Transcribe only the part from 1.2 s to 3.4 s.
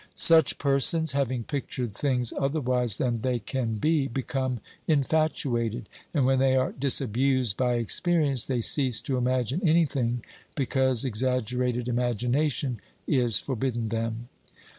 pictured things otherwise than they